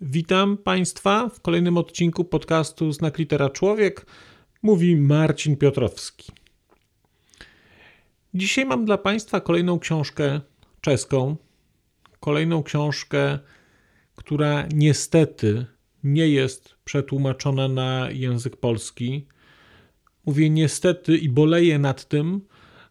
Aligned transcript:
Witam 0.00 0.56
Państwa 0.56 1.28
w 1.28 1.40
kolejnym 1.40 1.76
odcinku 1.76 2.24
podcastu 2.24 2.92
Znak 2.92 3.18
Litera 3.18 3.50
Człowiek. 3.50 4.06
Mówi 4.62 4.96
Marcin 4.96 5.56
Piotrowski. 5.56 6.32
Dzisiaj 8.34 8.66
mam 8.66 8.84
dla 8.84 8.98
Państwa 8.98 9.40
kolejną 9.40 9.78
książkę 9.78 10.40
czeską. 10.80 11.36
Kolejną 12.20 12.62
książkę, 12.62 13.38
która 14.14 14.66
niestety 14.74 15.66
nie 16.04 16.28
jest 16.28 16.74
przetłumaczona 16.84 17.68
na 17.68 18.10
język 18.10 18.56
polski. 18.56 19.26
Mówię 20.26 20.50
niestety 20.50 21.16
i 21.16 21.28
boleję 21.28 21.78
nad 21.78 22.08
tym, 22.08 22.40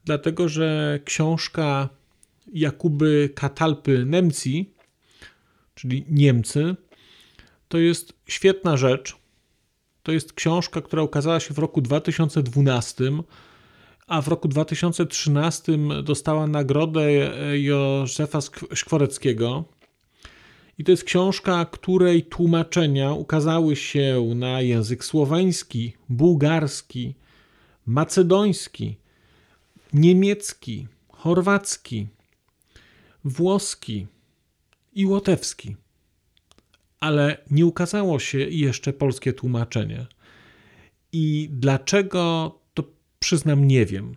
dlatego 0.06 0.50
że 0.50 1.00
książka 1.06 1.90
Jakuby 2.54 3.30
Katalpy 3.36 4.06
Nemci, 4.06 4.74
czyli 5.76 6.06
Niemcy, 6.10 6.76
to 7.68 7.78
jest 7.78 8.14
świetna 8.28 8.78
rzecz. 8.78 9.16
To 10.04 10.12
jest 10.12 10.34
książka, 10.34 10.82
która 10.82 11.04
ukazała 11.04 11.40
się 11.40 11.54
w 11.54 11.60
roku 11.60 11.82
2012, 11.82 13.04
a 14.08 14.22
w 14.22 14.28
roku 14.28 14.48
2013 14.48 15.78
dostała 16.04 16.48
nagrodę 16.48 17.12
Józefa 17.58 18.40
Szkworeckiego. 18.74 19.64
I 20.78 20.84
to 20.84 20.92
jest 20.92 21.04
książka, 21.04 21.66
której 21.66 22.24
tłumaczenia 22.24 23.14
ukazały 23.14 23.76
się 23.76 24.32
na 24.36 24.62
język 24.62 25.06
słoweński, 25.06 25.94
bułgarski, 26.10 27.16
macedoński, 27.86 28.98
niemiecki, 29.94 30.88
chorwacki, 31.10 32.08
włoski 33.24 34.08
i 34.94 35.06
łotewski 35.06 35.76
ale 37.06 37.38
nie 37.52 37.66
ukazało 37.66 38.20
się 38.20 38.38
jeszcze 38.38 38.94
polskie 38.94 39.34
tłumaczenie. 39.34 40.06
I 41.12 41.50
dlaczego, 41.52 42.56
to 42.74 42.84
przyznam, 43.20 43.68
nie 43.68 43.86
wiem. 43.86 44.16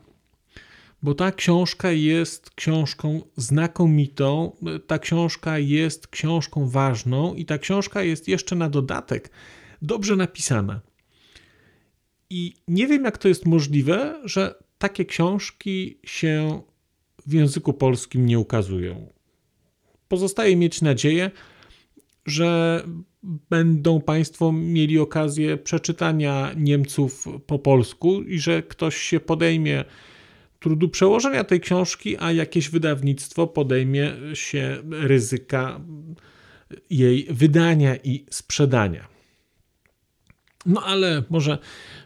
Bo 1.02 1.14
ta 1.14 1.32
książka 1.32 1.90
jest 1.90 2.50
książką 2.50 3.22
znakomitą, 3.36 4.56
ta 4.86 4.98
książka 4.98 5.58
jest 5.58 6.08
książką 6.08 6.68
ważną 6.68 7.34
i 7.34 7.44
ta 7.44 7.58
książka 7.58 8.02
jest 8.02 8.28
jeszcze 8.28 8.56
na 8.56 8.68
dodatek 8.70 9.30
dobrze 9.82 10.16
napisana. 10.16 10.80
I 12.30 12.54
nie 12.68 12.86
wiem, 12.86 13.04
jak 13.04 13.18
to 13.18 13.28
jest 13.28 13.46
możliwe, 13.46 14.20
że 14.24 14.54
takie 14.78 15.04
książki 15.04 15.98
się 16.04 16.62
w 17.26 17.32
języku 17.32 17.72
polskim 17.72 18.26
nie 18.26 18.38
ukazują. 18.38 19.12
Pozostaje 20.08 20.56
mieć 20.56 20.82
nadzieję, 20.82 21.30
że 22.28 22.82
będą 23.50 24.00
Państwo 24.00 24.52
mieli 24.52 24.98
okazję 24.98 25.56
przeczytania 25.56 26.52
Niemców 26.56 27.26
po 27.46 27.58
polsku 27.58 28.22
i 28.22 28.38
że 28.38 28.62
ktoś 28.62 28.96
się 28.96 29.20
podejmie 29.20 29.84
trudu 30.60 30.88
przełożenia 30.88 31.44
tej 31.44 31.60
książki, 31.60 32.16
a 32.18 32.32
jakieś 32.32 32.70
wydawnictwo 32.70 33.46
podejmie 33.46 34.12
się 34.34 34.82
ryzyka 34.90 35.80
jej 36.90 37.26
wydania 37.30 37.96
i 37.96 38.24
sprzedania. 38.30 39.08
No 40.66 40.82
ale 40.82 41.22
może 41.30 41.58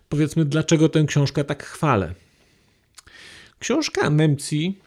powiedzmy, 0.09 0.45
dlaczego 0.45 0.89
tę 0.89 1.05
książkę 1.05 1.45
tak 1.45 1.65
chwalę. 1.65 2.15
Książka 3.59 4.11
Nemci 4.11 4.79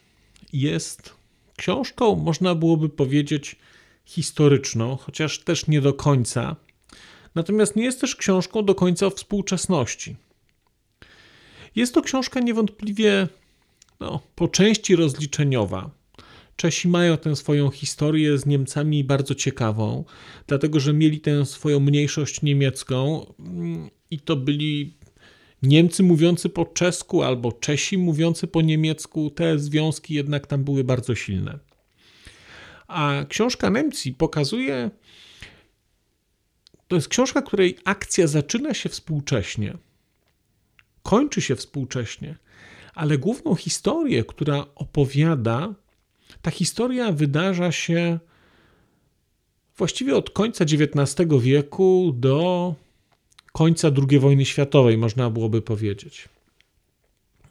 jest 0.53 1.13
książką, 1.57 2.15
można 2.15 2.55
byłoby 2.55 2.89
powiedzieć, 2.89 3.55
historyczną, 4.05 4.97
chociaż 4.97 5.39
też 5.39 5.67
nie 5.67 5.81
do 5.81 5.93
końca. 5.93 6.55
Natomiast 7.35 7.75
nie 7.75 7.83
jest 7.83 8.01
też 8.01 8.15
książką 8.15 8.65
do 8.65 8.75
końca 8.75 9.05
o 9.05 9.09
współczesności. 9.09 10.15
Jest 11.75 11.93
to 11.93 12.01
książka 12.01 12.39
niewątpliwie 12.39 13.27
no, 13.99 14.19
po 14.35 14.47
części 14.47 14.95
rozliczeniowa. 14.95 15.89
Czesi 16.55 16.87
mają 16.87 17.17
tę 17.17 17.35
swoją 17.35 17.69
historię 17.69 18.37
z 18.37 18.45
Niemcami 18.45 19.03
bardzo 19.03 19.35
ciekawą, 19.35 20.05
dlatego 20.47 20.79
że 20.79 20.93
mieli 20.93 21.19
tę 21.19 21.45
swoją 21.45 21.79
mniejszość 21.79 22.41
niemiecką 22.41 23.25
mm, 23.39 23.89
i 24.11 24.19
to 24.19 24.35
byli 24.35 24.97
Niemcy 25.63 26.03
mówiący 26.03 26.49
po 26.49 26.65
czesku 26.65 27.23
albo 27.23 27.51
Czesi 27.51 27.97
mówiący 27.97 28.47
po 28.47 28.61
niemiecku. 28.61 29.29
Te 29.29 29.59
związki 29.59 30.13
jednak 30.13 30.47
tam 30.47 30.63
były 30.63 30.83
bardzo 30.83 31.15
silne. 31.15 31.59
A 32.87 33.25
książka 33.29 33.69
Nemci 33.69 34.13
pokazuje, 34.13 34.91
to 36.87 36.95
jest 36.95 37.07
książka, 37.07 37.41
której 37.41 37.77
akcja 37.85 38.27
zaczyna 38.27 38.73
się 38.73 38.89
współcześnie, 38.89 39.77
kończy 41.03 41.41
się 41.41 41.55
współcześnie, 41.55 42.35
ale 42.95 43.17
główną 43.17 43.55
historię, 43.55 44.23
która 44.23 44.65
opowiada, 44.75 45.73
ta 46.41 46.51
historia 46.51 47.11
wydarza 47.11 47.71
się 47.71 48.19
właściwie 49.77 50.15
od 50.15 50.29
końca 50.29 50.63
XIX 50.63 51.29
wieku 51.41 52.13
do 52.15 52.75
końca 53.51 53.91
II 54.09 54.19
wojny 54.19 54.45
światowej, 54.45 54.97
można 54.97 55.29
byłoby 55.29 55.61
powiedzieć. 55.61 56.29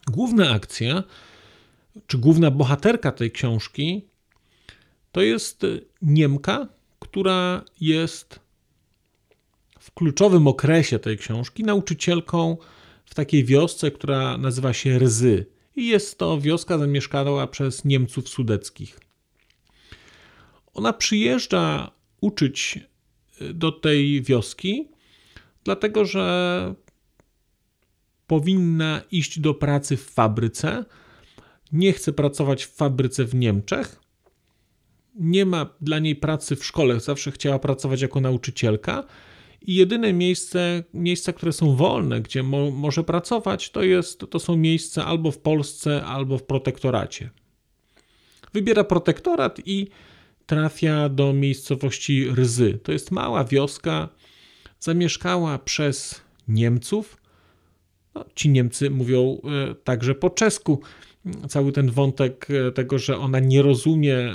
Główna 0.07 0.51
akcja, 0.51 1.03
czy 2.07 2.17
główna 2.17 2.51
bohaterka 2.51 3.11
tej 3.11 3.31
książki 3.31 4.05
to 5.15 5.21
jest 5.21 5.65
Niemka, 6.01 6.67
która 6.99 7.65
jest 7.81 8.39
w 9.79 9.91
kluczowym 9.91 10.47
okresie 10.47 10.99
tej 10.99 11.17
książki 11.17 11.63
nauczycielką 11.63 12.57
w 13.05 13.13
takiej 13.13 13.45
wiosce, 13.45 13.91
która 13.91 14.37
nazywa 14.37 14.73
się 14.73 14.99
Rzy. 15.09 15.45
I 15.75 15.87
jest 15.87 16.17
to 16.17 16.41
wioska 16.41 16.77
zamieszkana 16.77 17.47
przez 17.47 17.85
Niemców 17.85 18.29
sudeckich. 18.29 18.99
Ona 20.73 20.93
przyjeżdża 20.93 21.91
uczyć 22.21 22.79
y, 23.41 23.53
do 23.53 23.71
tej 23.71 24.21
wioski, 24.21 24.87
dlatego 25.63 26.05
że 26.05 26.75
powinna 28.27 29.01
iść 29.11 29.39
do 29.39 29.53
pracy 29.53 29.97
w 29.97 30.03
fabryce. 30.03 30.85
Nie 31.71 31.93
chce 31.93 32.13
pracować 32.13 32.65
w 32.65 32.75
fabryce 32.75 33.25
w 33.25 33.35
Niemczech, 33.35 34.04
nie 35.19 35.45
ma 35.45 35.69
dla 35.81 35.99
niej 35.99 36.15
pracy 36.15 36.55
w 36.55 36.65
szkole, 36.65 36.99
zawsze 36.99 37.31
chciała 37.31 37.59
pracować 37.59 38.01
jako 38.01 38.21
nauczycielka. 38.21 39.03
I 39.61 39.75
jedyne 39.75 40.13
miejsce, 40.13 40.83
miejsca, 40.93 41.33
które 41.33 41.53
są 41.53 41.75
wolne, 41.75 42.21
gdzie 42.21 42.43
mo, 42.43 42.71
może 42.71 43.03
pracować, 43.03 43.69
to, 43.69 43.83
jest, 43.83 44.19
to 44.29 44.39
są 44.39 44.57
miejsca 44.57 45.05
albo 45.05 45.31
w 45.31 45.37
Polsce, 45.37 46.05
albo 46.05 46.37
w 46.37 46.43
protektoracie. 46.43 47.29
Wybiera 48.53 48.83
protektorat 48.83 49.61
i 49.65 49.87
trafia 50.45 51.09
do 51.09 51.33
miejscowości 51.33 52.27
Rzy. 52.41 52.79
To 52.83 52.91
jest 52.91 53.11
mała 53.11 53.43
wioska, 53.43 54.09
zamieszkała 54.79 55.59
przez 55.59 56.21
Niemców. 56.47 57.17
No, 58.15 58.25
ci 58.35 58.49
Niemcy 58.49 58.89
mówią 58.89 59.41
e, 59.69 59.75
także 59.75 60.15
po 60.15 60.29
czesku. 60.29 60.81
Cały 61.47 61.71
ten 61.71 61.91
wątek 61.91 62.47
e, 62.49 62.71
tego, 62.71 62.99
że 62.99 63.17
ona 63.17 63.39
nie 63.39 63.61
rozumie 63.61 64.33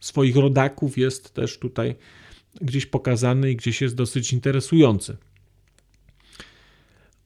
swoich 0.00 0.36
rodaków 0.36 0.98
jest 0.98 1.34
też 1.34 1.58
tutaj 1.58 1.94
gdzieś 2.60 2.86
pokazany 2.86 3.50
i 3.50 3.56
gdzieś 3.56 3.80
jest 3.80 3.94
dosyć 3.94 4.32
interesujący. 4.32 5.16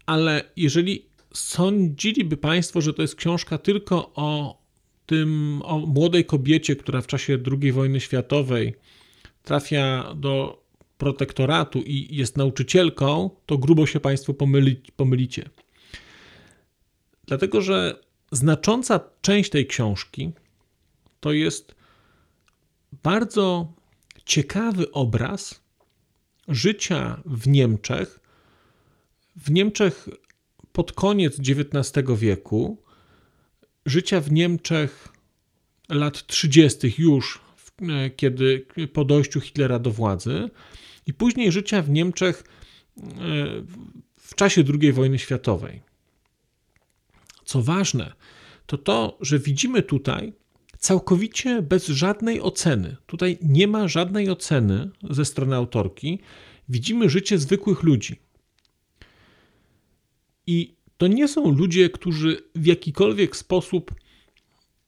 Ale 0.06 0.44
jeżeli 0.56 1.06
sądziliby 1.34 2.36
Państwo, 2.36 2.80
że 2.80 2.94
to 2.94 3.02
jest 3.02 3.14
książka 3.14 3.58
tylko 3.58 4.12
o 4.14 4.58
tym, 5.06 5.62
o 5.64 5.78
młodej 5.78 6.24
kobiecie, 6.24 6.76
która 6.76 7.00
w 7.00 7.06
czasie 7.06 7.38
II 7.62 7.72
wojny 7.72 8.00
światowej 8.00 8.74
trafia 9.42 10.14
do 10.16 10.64
protektoratu 10.98 11.82
i 11.82 12.16
jest 12.16 12.36
nauczycielką, 12.36 13.30
to 13.46 13.58
grubo 13.58 13.86
się 13.86 14.00
Państwo 14.00 14.34
pomyli, 14.34 14.76
pomylicie. 14.96 15.48
Dlatego, 17.26 17.60
że 17.60 18.00
znacząca 18.32 19.00
część 19.20 19.50
tej 19.50 19.66
książki 19.66 20.32
to 21.20 21.32
jest 21.32 21.73
bardzo 23.02 23.72
ciekawy 24.24 24.92
obraz 24.92 25.60
życia 26.48 27.22
w 27.26 27.48
Niemczech 27.48 28.24
w 29.36 29.50
Niemczech 29.50 30.08
pod 30.72 30.92
koniec 30.92 31.38
XIX 31.38 32.06
wieku, 32.18 32.82
życia 33.86 34.20
w 34.20 34.32
Niemczech 34.32 35.08
lat 35.88 36.26
30. 36.26 36.94
już, 36.98 37.40
e, 37.82 38.10
kiedy 38.10 38.66
po 38.92 39.04
dojściu 39.04 39.40
Hitlera 39.40 39.78
do 39.78 39.90
władzy, 39.90 40.50
i 41.06 41.14
później 41.14 41.52
życia 41.52 41.82
w 41.82 41.90
Niemczech 41.90 42.44
e, 42.98 43.02
w 44.20 44.34
czasie 44.34 44.64
II 44.80 44.92
wojny 44.92 45.18
światowej. 45.18 45.82
Co 47.44 47.62
ważne, 47.62 48.12
to 48.66 48.78
to, 48.78 49.18
że 49.20 49.38
widzimy 49.38 49.82
tutaj 49.82 50.32
całkowicie 50.84 51.62
bez 51.62 51.86
żadnej 51.86 52.40
oceny. 52.40 52.96
Tutaj 53.06 53.38
nie 53.42 53.68
ma 53.68 53.88
żadnej 53.88 54.30
oceny 54.30 54.90
ze 55.10 55.24
strony 55.24 55.56
autorki. 55.56 56.18
Widzimy 56.68 57.10
życie 57.10 57.38
zwykłych 57.38 57.82
ludzi. 57.82 58.16
I 60.46 60.74
to 60.96 61.06
nie 61.06 61.28
są 61.28 61.50
ludzie, 61.50 61.90
którzy 61.90 62.36
w 62.54 62.66
jakikolwiek 62.66 63.36
sposób 63.36 63.94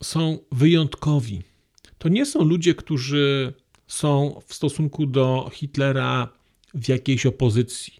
są 0.02 0.38
wyjątkowi. 0.52 1.42
To 1.98 2.08
nie 2.08 2.26
są 2.26 2.44
ludzie, 2.44 2.74
którzy 2.74 3.52
są 3.86 4.40
w 4.46 4.54
stosunku 4.54 5.06
do 5.06 5.50
Hitlera 5.52 6.28
w 6.74 6.88
jakiejś 6.88 7.26
opozycji. 7.26 7.92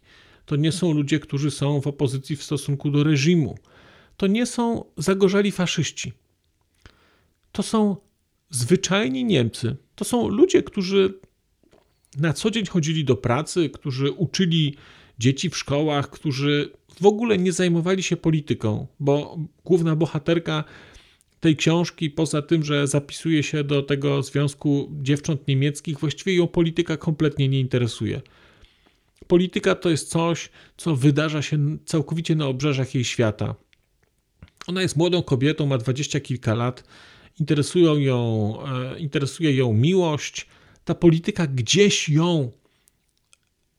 To 0.47 0.57
nie 0.57 0.73
są 0.73 0.93
ludzie, 0.93 1.21
którzy 1.21 1.51
są 1.51 1.81
w 1.81 1.87
opozycji 1.87 2.37
w 2.37 2.43
stosunku 2.43 2.91
do 2.91 3.05
reżimu. 3.05 3.59
To 4.17 4.27
nie 4.27 4.47
są 4.47 4.85
zagorzali 4.97 5.53
faszyści. 5.53 6.13
To 7.57 7.63
są 7.63 7.97
zwyczajni 8.51 9.25
Niemcy. 9.25 9.77
To 9.95 10.05
są 10.05 10.29
ludzie, 10.29 10.63
którzy 10.63 11.15
na 12.19 12.33
co 12.33 12.51
dzień 12.51 12.67
chodzili 12.67 13.05
do 13.05 13.17
pracy, 13.17 13.71
którzy 13.71 14.13
uczyli 14.13 14.77
dzieci 15.19 15.51
w 15.51 15.57
szkołach, 15.57 16.11
którzy 16.11 16.71
w 17.01 17.07
ogóle 17.07 17.39
nie 17.39 17.53
zajmowali 17.53 18.03
się 18.03 18.17
polityką, 18.17 18.87
bo 19.01 19.39
główna 19.65 19.97
bohaterka 19.97 20.65
tej 21.41 21.57
książki, 21.57 22.11
poza 22.11 22.43
tym, 22.43 22.65
że 22.65 22.87
zapisuje 22.87 23.43
się 23.43 23.65
do 23.65 23.83
tego 23.83 24.23
Związku 24.23 24.91
Dziewcząt 25.03 25.49
Niemieckich, 25.49 25.99
właściwie 25.99 26.35
ją 26.35 26.47
polityka 26.47 26.97
kompletnie 26.97 27.49
nie 27.49 27.61
interesuje. 27.61 28.23
Polityka 29.27 29.75
to 29.75 29.91
jest 29.91 30.09
coś, 30.09 30.51
co 30.77 30.97
wydarza 30.97 31.43
się 31.43 31.79
całkowicie 31.87 32.35
na 32.35 32.47
obrzeżach 32.47 32.95
jej 32.95 33.05
świata. 33.05 33.55
Ona 34.67 34.83
jest 34.83 34.97
młodą 34.97 35.23
kobietą, 35.23 35.67
ma 35.67 35.79
dwadzieścia 35.79 36.21
kilka 36.21 36.55
lat, 36.55 36.85
interesują 37.41 37.97
ją, 37.97 38.59
e, 38.67 38.99
interesuje 38.99 39.57
ją 39.57 39.73
miłość. 39.73 40.47
Ta 40.85 40.95
polityka 40.95 41.47
gdzieś 41.47 42.09
ją 42.09 42.51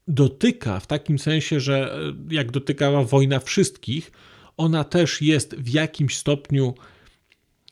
dotyka, 0.07 0.80
w 0.80 0.88
takim 0.88 1.19
sensie, 1.19 1.59
że 1.59 1.94
e, 1.95 2.13
jak 2.30 2.51
dotykała 2.51 3.04
wojna 3.04 3.39
wszystkich, 3.39 4.12
ona 4.57 4.83
też 4.83 5.21
jest 5.21 5.56
w 5.56 5.69
jakimś 5.69 6.18
stopniu, 6.18 6.74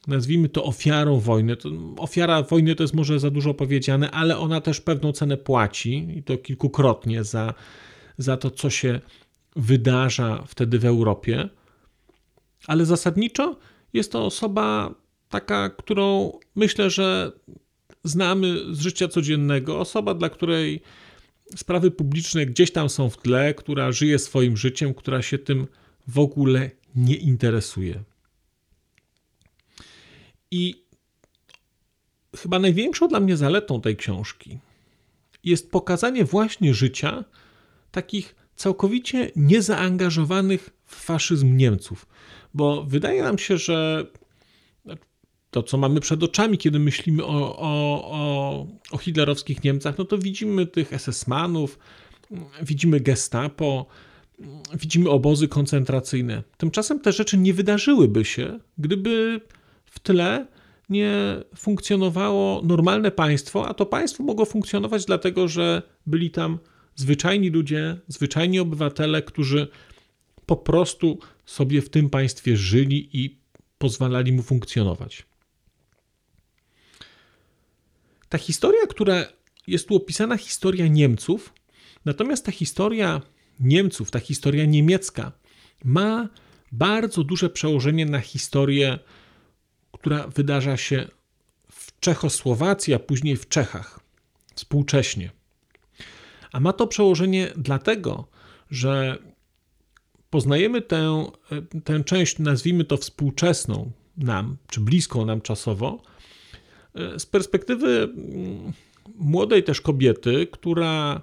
nazwijmy 0.07 0.49
to 0.49 0.63
ofiarą 0.63 1.19
wojny. 1.19 1.57
Ofiara 1.97 2.43
wojny 2.43 2.75
to 2.75 2.83
jest 2.83 2.93
może 2.93 3.19
za 3.19 3.29
dużo 3.29 3.53
powiedziane, 3.53 4.11
ale 4.11 4.37
ona 4.37 4.61
też 4.61 4.81
pewną 4.81 5.11
cenę 5.11 5.37
płaci 5.37 6.07
i 6.17 6.23
to 6.23 6.37
kilkukrotnie 6.37 7.23
za, 7.23 7.53
za 8.17 8.37
to, 8.37 8.51
co 8.51 8.69
się 8.69 8.99
wydarza 9.55 10.43
wtedy 10.47 10.79
w 10.79 10.85
Europie. 10.85 11.49
Ale 12.67 12.85
zasadniczo 12.85 13.57
jest 13.93 14.11
to 14.11 14.25
osoba 14.25 14.95
taka, 15.35 15.69
którą 15.69 16.39
myślę, 16.55 16.89
że 16.89 17.31
znamy 18.03 18.75
z 18.75 18.79
życia 18.79 19.07
codziennego, 19.07 19.79
osoba, 19.79 20.13
dla 20.13 20.29
której 20.29 20.81
sprawy 21.55 21.91
publiczne 21.91 22.45
gdzieś 22.45 22.71
tam 22.71 22.89
są 22.89 23.09
w 23.09 23.17
tle, 23.17 23.53
która 23.53 23.91
żyje 23.91 24.19
swoim 24.19 24.57
życiem, 24.57 24.93
która 24.93 25.21
się 25.21 25.37
tym 25.37 25.67
w 26.07 26.19
ogóle 26.19 26.71
nie 26.95 27.15
interesuje. 27.15 28.03
I 30.51 30.85
chyba 32.37 32.59
największą 32.59 33.07
dla 33.07 33.19
mnie 33.19 33.37
zaletą 33.37 33.81
tej 33.81 33.95
książki 33.95 34.59
jest 35.43 35.71
pokazanie 35.71 36.25
właśnie 36.25 36.73
życia 36.73 37.23
takich 37.91 38.35
całkowicie 38.55 39.31
niezaangażowanych 39.35 40.69
w 40.85 40.95
faszyzm 40.95 41.57
Niemców. 41.57 42.07
Bo 42.53 42.83
wydaje 42.83 43.23
nam 43.23 43.37
się, 43.37 43.57
że 43.57 44.07
to, 45.55 45.63
co 45.63 45.77
mamy 45.77 45.99
przed 45.99 46.23
oczami, 46.23 46.57
kiedy 46.57 46.79
myślimy 46.79 47.23
o, 47.25 47.57
o, 47.57 48.11
o, 48.11 48.67
o 48.91 48.97
hitlerowskich 48.97 49.63
Niemcach, 49.63 49.97
no 49.97 50.05
to 50.05 50.17
widzimy 50.17 50.65
tych 50.67 50.91
SS-manów, 50.91 51.79
widzimy 52.61 52.99
gestapo, 52.99 53.85
widzimy 54.73 55.09
obozy 55.09 55.47
koncentracyjne. 55.47 56.43
Tymczasem 56.57 56.99
te 56.99 57.11
rzeczy 57.11 57.37
nie 57.37 57.53
wydarzyłyby 57.53 58.25
się, 58.25 58.59
gdyby 58.77 59.41
w 59.85 59.99
tle 59.99 60.47
nie 60.89 61.15
funkcjonowało 61.57 62.61
normalne 62.63 63.11
państwo, 63.11 63.67
a 63.67 63.73
to 63.73 63.85
państwo 63.85 64.23
mogło 64.23 64.45
funkcjonować 64.45 65.05
dlatego, 65.05 65.47
że 65.47 65.81
byli 66.05 66.31
tam 66.31 66.59
zwyczajni 66.95 67.49
ludzie, 67.49 67.97
zwyczajni 68.07 68.59
obywatele, 68.59 69.21
którzy 69.21 69.67
po 70.45 70.55
prostu 70.55 71.19
sobie 71.45 71.81
w 71.81 71.89
tym 71.89 72.09
państwie 72.09 72.57
żyli 72.57 73.09
i 73.13 73.37
pozwalali 73.77 74.31
mu 74.31 74.43
funkcjonować. 74.43 75.25
Ta 78.29 78.37
historia, 78.37 78.87
która 78.89 79.25
jest 79.67 79.87
tu 79.87 79.95
opisana, 79.95 80.37
historia 80.37 80.87
Niemców, 80.87 81.53
natomiast 82.05 82.45
ta 82.45 82.51
historia 82.51 83.21
Niemców, 83.59 84.11
ta 84.11 84.19
historia 84.19 84.65
niemiecka 84.65 85.31
ma 85.83 86.29
bardzo 86.71 87.23
duże 87.23 87.49
przełożenie 87.49 88.05
na 88.05 88.19
historię, 88.19 88.99
która 89.91 90.27
wydarza 90.27 90.77
się 90.77 91.07
w 91.71 91.99
Czechosłowacji, 91.99 92.93
a 92.93 92.99
później 92.99 93.37
w 93.37 93.47
Czechach 93.47 93.99
współcześnie. 94.55 95.31
A 96.51 96.59
ma 96.59 96.73
to 96.73 96.87
przełożenie 96.87 97.51
dlatego, 97.55 98.27
że 98.71 99.17
poznajemy 100.29 100.81
tę, 100.81 101.25
tę 101.83 102.03
część, 102.03 102.39
nazwijmy 102.39 102.85
to 102.85 102.97
współczesną 102.97 103.91
nam, 104.17 104.57
czy 104.67 104.81
bliską 104.81 105.25
nam 105.25 105.41
czasowo, 105.41 106.01
z 107.17 107.25
perspektywy 107.25 107.87
mm, 108.03 108.73
młodej 109.15 109.63
też 109.63 109.81
kobiety, 109.81 110.47
która, 110.51 111.21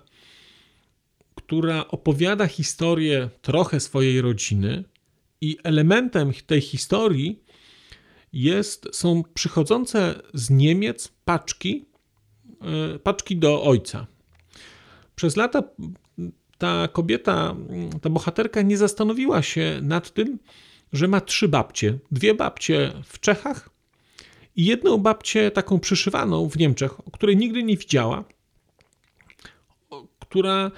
która 1.34 1.88
opowiada 1.88 2.46
historię 2.46 3.30
trochę 3.42 3.80
swojej 3.80 4.20
rodziny, 4.20 4.84
i 5.42 5.56
elementem 5.62 6.32
tej 6.46 6.60
historii 6.60 7.42
jest, 8.32 8.88
są 8.92 9.22
przychodzące 9.34 10.22
z 10.34 10.50
Niemiec 10.50 11.12
paczki, 11.24 11.84
e, 12.94 12.98
paczki 12.98 13.36
do 13.36 13.62
ojca. 13.62 14.06
Przez 15.14 15.36
lata 15.36 15.62
ta 16.58 16.88
kobieta, 16.88 17.56
ta 18.02 18.10
bohaterka 18.10 18.62
nie 18.62 18.76
zastanowiła 18.76 19.42
się 19.42 19.80
nad 19.82 20.10
tym, 20.14 20.38
że 20.92 21.08
ma 21.08 21.20
trzy 21.20 21.48
babcie. 21.48 21.98
Dwie 22.10 22.34
babcie 22.34 22.92
w 23.04 23.20
Czechach 23.20 23.71
i 24.56 24.64
jedną 24.64 24.98
babcię 24.98 25.50
taką 25.50 25.80
przyszywaną 25.80 26.48
w 26.48 26.56
Niemczech, 26.56 27.08
o 27.08 27.10
której 27.10 27.36
nigdy 27.36 27.62
nie 27.62 27.76
widziała, 27.76 28.24
która 30.18 30.70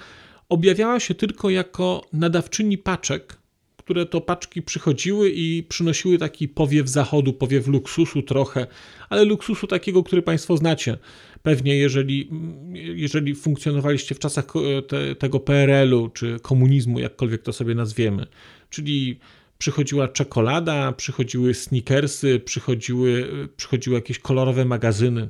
objawiała 0.49 0.99
się 0.99 1.15
tylko 1.15 1.49
jako 1.49 2.01
nadawczyni 2.13 2.77
paczek, 2.77 3.37
które 3.77 4.05
to 4.05 4.21
paczki 4.21 4.61
przychodziły 4.61 5.29
i 5.29 5.63
przynosiły 5.63 6.17
taki 6.17 6.47
powiew 6.47 6.89
zachodu, 6.89 7.33
powiew 7.33 7.67
luksusu 7.67 8.21
trochę, 8.21 8.67
ale 9.09 9.25
luksusu 9.25 9.67
takiego, 9.67 10.03
który 10.03 10.21
Państwo 10.21 10.57
znacie. 10.57 10.97
Pewnie, 11.43 11.77
jeżeli, 11.77 12.29
jeżeli 12.73 13.35
funkcjonowaliście 13.35 14.15
w 14.15 14.19
czasach 14.19 14.45
te, 14.87 15.15
tego 15.15 15.39
PRL-u 15.39 16.09
czy 16.09 16.39
komunizmu, 16.39 16.99
jakkolwiek 16.99 17.41
to 17.41 17.53
sobie 17.53 17.75
nazwiemy, 17.75 18.27
czyli 18.69 19.19
przychodziła 19.57 20.07
czekolada, 20.07 20.91
przychodziły 20.91 21.53
sneakersy, 21.53 22.39
przychodziły, 22.39 23.29
przychodziły 23.57 23.95
jakieś 23.95 24.19
kolorowe 24.19 24.65
magazyny. 24.65 25.29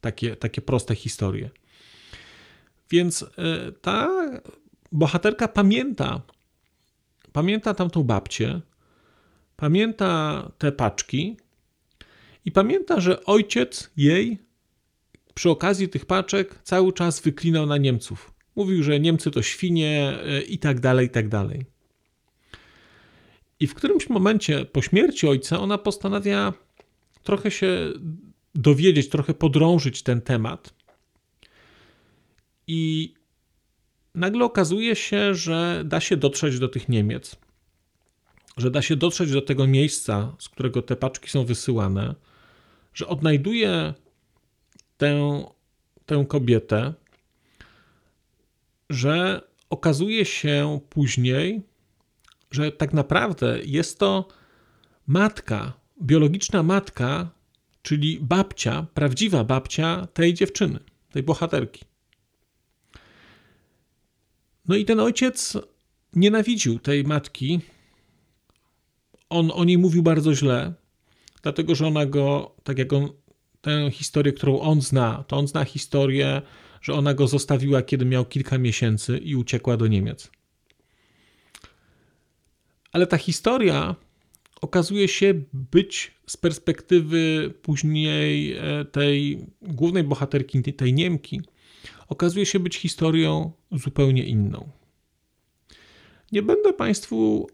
Takie, 0.00 0.36
takie 0.36 0.62
proste 0.62 0.94
historie. 0.94 1.50
Więc 2.90 3.22
e, 3.22 3.72
ta 3.72 4.08
bohaterka 4.92 5.48
pamięta, 5.48 6.20
pamięta 7.32 7.74
tamtą 7.74 8.02
babcię, 8.02 8.60
pamięta 9.56 10.42
te 10.58 10.72
paczki 10.72 11.36
i 12.44 12.52
pamięta, 12.52 13.00
że 13.00 13.24
ojciec 13.24 13.90
jej 13.96 14.38
przy 15.34 15.50
okazji 15.50 15.88
tych 15.88 16.06
paczek 16.06 16.58
cały 16.62 16.92
czas 16.92 17.20
wyklinał 17.20 17.66
na 17.66 17.76
Niemców. 17.76 18.32
Mówił, 18.56 18.82
że 18.82 19.00
Niemcy 19.00 19.30
to 19.30 19.42
świnie 19.42 20.18
e, 20.24 20.42
i 20.42 20.58
tak 20.58 20.80
dalej, 20.80 21.06
i 21.06 21.10
tak 21.10 21.28
dalej. 21.28 21.75
I 23.60 23.66
w 23.66 23.74
którymś 23.74 24.08
momencie 24.08 24.64
po 24.64 24.82
śmierci 24.82 25.28
ojca 25.28 25.60
ona 25.60 25.78
postanawia 25.78 26.52
trochę 27.22 27.50
się 27.50 27.92
dowiedzieć, 28.54 29.08
trochę 29.08 29.34
podrążyć 29.34 30.02
ten 30.02 30.20
temat. 30.20 30.74
I 32.66 33.14
nagle 34.14 34.44
okazuje 34.44 34.96
się, 34.96 35.34
że 35.34 35.82
da 35.84 36.00
się 36.00 36.16
dotrzeć 36.16 36.58
do 36.58 36.68
tych 36.68 36.88
Niemiec, 36.88 37.36
że 38.56 38.70
da 38.70 38.82
się 38.82 38.96
dotrzeć 38.96 39.32
do 39.32 39.42
tego 39.42 39.66
miejsca, 39.66 40.36
z 40.38 40.48
którego 40.48 40.82
te 40.82 40.96
paczki 40.96 41.28
są 41.30 41.44
wysyłane, 41.44 42.14
że 42.94 43.06
odnajduje 43.06 43.94
tę, 44.96 45.44
tę 46.06 46.24
kobietę, 46.28 46.94
że 48.90 49.40
okazuje 49.70 50.24
się 50.24 50.80
później, 50.88 51.62
że 52.56 52.72
tak 52.72 52.92
naprawdę 52.92 53.58
jest 53.64 53.98
to 53.98 54.28
matka, 55.06 55.72
biologiczna 56.02 56.62
matka, 56.62 57.30
czyli 57.82 58.18
babcia, 58.20 58.86
prawdziwa 58.94 59.44
babcia 59.44 60.06
tej 60.06 60.34
dziewczyny, 60.34 60.78
tej 61.10 61.22
bohaterki. 61.22 61.84
No 64.68 64.76
i 64.76 64.84
ten 64.84 65.00
ojciec 65.00 65.58
nienawidził 66.12 66.78
tej 66.78 67.04
matki. 67.04 67.60
On 69.28 69.50
o 69.54 69.64
niej 69.64 69.78
mówił 69.78 70.02
bardzo 70.02 70.34
źle, 70.34 70.72
dlatego 71.42 71.74
że 71.74 71.86
ona 71.86 72.06
go, 72.06 72.56
tak 72.64 72.78
jak 72.78 72.92
on, 72.92 73.08
tę 73.60 73.90
historię, 73.90 74.32
którą 74.32 74.60
on 74.60 74.82
zna, 74.82 75.24
to 75.28 75.36
on 75.36 75.48
zna 75.48 75.64
historię, 75.64 76.42
że 76.82 76.94
ona 76.94 77.14
go 77.14 77.26
zostawiła, 77.26 77.82
kiedy 77.82 78.04
miał 78.04 78.24
kilka 78.24 78.58
miesięcy 78.58 79.18
i 79.18 79.36
uciekła 79.36 79.76
do 79.76 79.86
Niemiec. 79.86 80.30
Ale 82.96 83.06
ta 83.06 83.18
historia 83.18 83.94
okazuje 84.60 85.08
się 85.08 85.34
być 85.52 86.14
z 86.26 86.36
perspektywy 86.36 87.54
później 87.62 88.52
e, 88.52 88.84
tej 88.84 89.46
głównej 89.62 90.04
bohaterki, 90.04 90.62
tej 90.62 90.94
Niemki, 90.94 91.40
okazuje 92.08 92.46
się 92.46 92.60
być 92.60 92.76
historią 92.76 93.52
zupełnie 93.72 94.24
inną. 94.24 94.68
Nie 96.32 96.42
będę 96.42 96.72
Państwu 96.72 97.50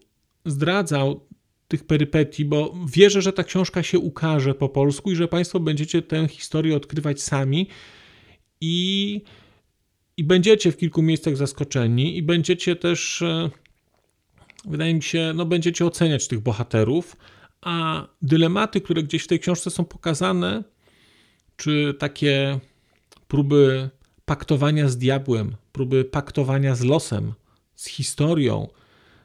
zdradzał 0.46 1.26
tych 1.68 1.84
perypetii, 1.86 2.44
bo 2.44 2.74
wierzę, 2.86 3.22
że 3.22 3.32
ta 3.32 3.44
książka 3.44 3.82
się 3.82 3.98
ukaże 3.98 4.54
po 4.54 4.68
polsku 4.68 5.10
i 5.12 5.16
że 5.16 5.28
Państwo 5.28 5.60
będziecie 5.60 6.02
tę 6.02 6.28
historię 6.28 6.76
odkrywać 6.76 7.22
sami 7.22 7.68
i, 8.60 9.20
i 10.16 10.24
będziecie 10.24 10.72
w 10.72 10.76
kilku 10.76 11.02
miejscach 11.02 11.36
zaskoczeni 11.36 12.16
i 12.16 12.22
będziecie 12.22 12.76
też, 12.76 13.22
e, 13.22 13.50
wydaje 14.64 14.94
mi 14.94 15.02
się, 15.02 15.32
no 15.34 15.46
będziecie 15.46 15.86
oceniać 15.86 16.28
tych 16.28 16.40
bohaterów, 16.40 17.16
a 17.60 18.06
dylematy, 18.22 18.80
które 18.80 19.02
gdzieś 19.02 19.24
w 19.24 19.26
tej 19.26 19.40
książce 19.40 19.70
są 19.70 19.84
pokazane, 19.84 20.64
czy 21.56 21.94
takie 21.98 22.60
próby 23.28 23.90
paktowania 24.24 24.88
z 24.88 24.98
diabłem, 24.98 25.56
próby 25.72 26.04
paktowania 26.04 26.74
z 26.74 26.84
losem, 26.84 27.32
z 27.74 27.86
historią, 27.86 28.68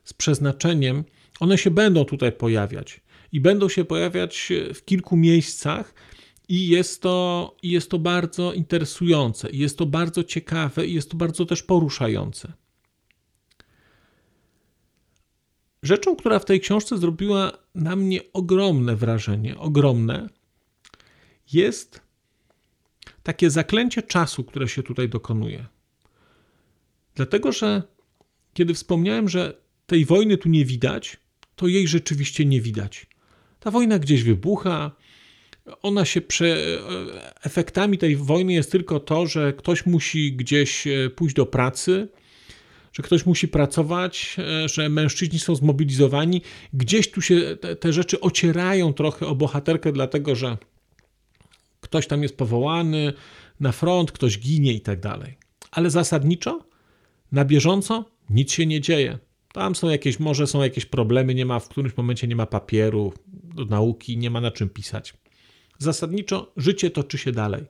z 0.04 0.14
przeznaczeniem, 0.14 1.04
one 1.40 1.58
się 1.58 1.72
będą 1.72 2.06
tutaj 2.06 2.32
pojawiać 2.32 3.02
i 3.32 3.42
będą 3.42 3.70
się 3.70 3.86
pojawiać 3.86 4.50
w 4.74 4.86
kilku 4.86 5.18
miejscach. 5.18 5.94
I 6.50 6.68
jest, 6.68 7.02
to, 7.02 7.56
jest 7.64 7.92
to 7.92 8.00
bardzo 8.00 8.54
interesujące, 8.54 9.50
jest 9.52 9.78
to 9.78 9.86
bardzo 9.86 10.24
ciekawe 10.24 10.88
i 10.88 10.94
jest 10.94 11.12
to 11.12 11.18
bardzo 11.18 11.46
też 11.46 11.64
poruszające. 11.64 12.54
Rzeczą, 15.88 16.16
która 16.16 16.40
w 16.40 16.46
tej 16.46 16.60
książce 16.60 16.98
zrobiła 16.98 17.52
na 17.76 17.96
mnie 17.96 18.20
ogromne 18.34 18.96
wrażenie, 18.96 19.58
ogromne, 19.58 20.30
jest 21.54 22.02
takie 23.24 23.50
zaklęcie 23.50 24.02
czasu, 24.04 24.44
które 24.44 24.68
się 24.68 24.84
tutaj 24.84 25.10
dokonuje. 25.10 25.66
Dlatego, 27.16 27.52
że 27.52 27.84
kiedy 28.54 28.74
wspomniałem, 28.74 29.30
że 29.30 29.62
tej 29.86 30.06
wojny 30.06 30.38
tu 30.38 30.50
nie 30.50 30.66
widać, 30.66 31.18
to 31.56 31.68
jej 31.68 31.88
rzeczywiście 31.88 32.46
nie 32.46 32.62
widać. 32.62 33.08
Ta 33.60 33.72
wojna 33.72 34.00
gdzieś 34.00 34.24
wybucha. 34.24 34.92
Ona 35.82 36.06
się 36.06 36.22
prze... 36.22 36.58
Efektami 37.44 37.98
tej 37.98 38.16
wojny 38.16 38.54
jest 38.54 38.72
tylko 38.72 39.00
to, 39.00 39.28
że 39.28 39.54
ktoś 39.54 39.86
musi 39.86 40.34
gdzieś 40.34 40.88
e, 40.88 41.10
pójść 41.10 41.36
do 41.36 41.46
pracy, 41.46 42.08
że 42.98 43.04
ktoś 43.04 43.26
musi 43.26 43.48
pracować, 43.48 44.36
e, 44.64 44.70
że 44.70 44.90
mężczyźni 44.90 45.40
są 45.40 45.56
zmobilizowani. 45.56 46.42
Gdzieś 46.74 47.12
tu 47.12 47.22
się 47.22 47.58
te, 47.62 47.76
te 47.76 47.94
rzeczy 47.94 48.20
ocierają 48.20 48.94
trochę 48.94 49.28
o 49.28 49.36
bohaterkę, 49.36 49.92
dlatego 49.92 50.36
że 50.36 50.58
ktoś 51.82 52.08
tam 52.08 52.24
jest 52.24 52.38
powołany 52.38 53.14
na 53.60 53.72
front, 53.72 54.12
ktoś 54.12 54.40
ginie 54.40 54.74
i 54.74 54.82
tak 54.82 55.00
dalej. 55.00 55.38
Ale 55.72 55.90
zasadniczo, 55.90 56.66
na 57.32 57.46
bieżąco 57.46 58.06
nic 58.30 58.52
się 58.52 58.66
nie 58.66 58.82
dzieje. 58.82 59.20
Tam 59.54 59.76
są 59.76 59.90
jakieś, 59.90 60.20
może 60.20 60.48
są 60.48 60.64
jakieś 60.64 60.86
problemy, 60.86 61.36
nie 61.36 61.46
ma 61.46 61.60
w 61.60 61.70
którymś 61.70 61.98
momencie 61.98 62.28
nie 62.28 62.36
ma 62.36 62.46
papieru 62.46 63.14
do 63.28 63.66
nauki, 63.66 64.18
nie 64.18 64.30
ma 64.30 64.42
na 64.42 64.52
czym 64.52 64.70
pisać. 64.70 65.14
Zasadniczo 65.78 66.52
życie 66.58 66.92
toczy 66.92 67.18
się 67.18 67.32
dalej. 67.32 67.64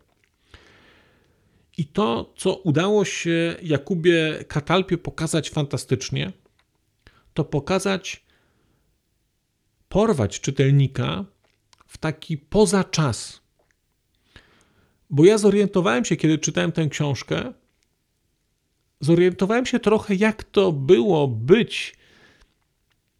I 1.78 1.86
to, 1.86 2.34
co 2.38 2.56
udało 2.56 3.06
się 3.06 3.56
Jakubie 3.62 4.44
Katalpie 4.48 4.98
pokazać 4.98 5.50
fantastycznie, 5.50 6.32
to 7.34 7.46
pokazać, 7.46 8.26
porwać 9.90 10.40
czytelnika 10.40 11.26
w 11.88 11.98
taki 11.98 12.38
poza 12.38 12.84
czas. 12.84 13.42
Bo 15.10 15.26
ja 15.26 15.38
zorientowałem 15.38 16.06
się, 16.06 16.16
kiedy 16.16 16.38
czytałem 16.38 16.72
tę 16.72 16.88
książkę, 16.88 17.54
zorientowałem 19.00 19.66
się 19.66 19.80
trochę, 19.80 20.16
jak 20.16 20.44
to 20.44 20.72
było 20.72 21.28
być 21.28 21.96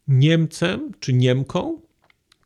Niemcem 0.08 0.92
czy 1.00 1.12
Niemką, 1.12 1.80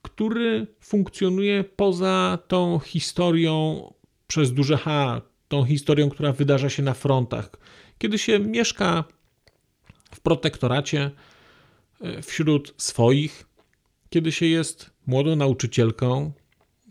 który 0.02 0.66
funkcjonuje 0.80 1.64
poza 1.64 2.38
tą 2.48 2.78
historią 2.78 3.92
przez 4.26 4.52
duże 4.52 4.76
H, 4.76 5.22
tą 5.52 5.64
historią, 5.64 6.10
która 6.10 6.32
wydarza 6.32 6.70
się 6.70 6.82
na 6.82 6.94
frontach. 6.94 7.50
Kiedy 7.98 8.18
się 8.18 8.38
mieszka 8.38 9.04
w 10.14 10.20
protektoracie 10.20 11.10
e, 12.00 12.22
wśród 12.22 12.74
swoich, 12.76 13.46
kiedy 14.10 14.32
się 14.32 14.46
jest 14.46 14.90
młodą 15.06 15.36
nauczycielką, 15.36 16.32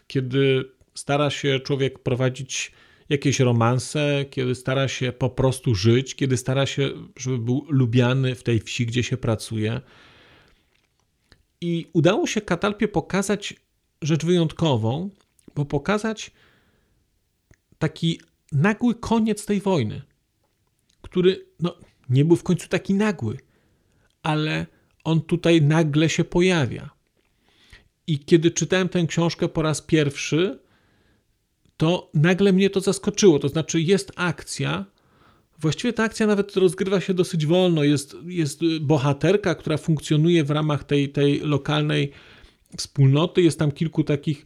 kiedy 0.07 0.71
stara 0.95 1.29
się 1.29 1.59
człowiek 1.59 1.99
prowadzić 1.99 2.71
jakieś 3.09 3.39
romanse, 3.39 4.25
kiedy 4.29 4.55
stara 4.55 4.87
się 4.87 5.11
po 5.11 5.29
prostu 5.29 5.75
żyć, 5.75 6.15
kiedy 6.15 6.37
stara 6.37 6.65
się, 6.65 6.89
żeby 7.17 7.37
był 7.37 7.65
lubiany 7.69 8.35
w 8.35 8.43
tej 8.43 8.59
wsi, 8.59 8.85
gdzie 8.85 9.03
się 9.03 9.17
pracuje. 9.17 9.81
I 11.61 11.87
udało 11.93 12.27
się 12.27 12.41
Katalpie 12.41 12.87
pokazać 12.87 13.55
rzecz 14.01 14.25
wyjątkową, 14.25 15.09
bo 15.55 15.65
pokazać 15.65 16.31
taki 17.79 18.19
nagły 18.51 18.95
koniec 18.95 19.45
tej 19.45 19.61
wojny, 19.61 20.01
który 21.01 21.45
no, 21.59 21.75
nie 22.09 22.25
był 22.25 22.35
w 22.35 22.43
końcu 22.43 22.67
taki 22.67 22.93
nagły, 22.93 23.37
ale 24.23 24.65
on 25.03 25.21
tutaj 25.21 25.61
nagle 25.61 26.09
się 26.09 26.23
pojawia. 26.23 26.89
I 28.07 28.19
kiedy 28.19 28.51
czytałem 28.51 28.89
tę 28.89 29.05
książkę 29.07 29.47
po 29.47 29.61
raz 29.61 29.81
pierwszy, 29.81 30.59
to 31.77 32.09
nagle 32.13 32.53
mnie 32.53 32.69
to 32.69 32.79
zaskoczyło. 32.79 33.39
To 33.39 33.49
znaczy, 33.49 33.81
jest 33.81 34.11
akcja. 34.15 34.85
Właściwie 35.59 35.93
ta 35.93 36.03
akcja 36.03 36.27
nawet 36.27 36.55
rozgrywa 36.55 37.01
się 37.01 37.13
dosyć 37.13 37.45
wolno. 37.45 37.83
Jest, 37.83 38.15
jest 38.25 38.59
bohaterka, 38.81 39.55
która 39.55 39.77
funkcjonuje 39.77 40.43
w 40.43 40.51
ramach 40.51 40.83
tej, 40.83 41.09
tej 41.09 41.39
lokalnej 41.39 42.11
wspólnoty. 42.77 43.41
Jest 43.41 43.59
tam 43.59 43.71
kilku 43.71 44.03
takich 44.03 44.45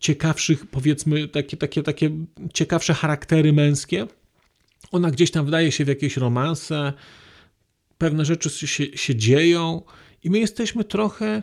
ciekawszych, 0.00 0.66
powiedzmy, 0.66 1.28
takie, 1.28 1.56
takie, 1.56 1.82
takie 1.82 2.10
ciekawsze 2.54 2.94
charaktery 2.94 3.52
męskie. 3.52 4.06
Ona 4.92 5.10
gdzieś 5.10 5.30
tam 5.30 5.46
wdaje 5.46 5.72
się 5.72 5.84
w 5.84 5.88
jakieś 5.88 6.16
romanse, 6.16 6.92
pewne 7.98 8.24
rzeczy 8.24 8.50
się, 8.50 8.84
się 8.98 9.16
dzieją, 9.16 9.82
i 10.24 10.30
my 10.30 10.38
jesteśmy 10.38 10.84
trochę 10.84 11.42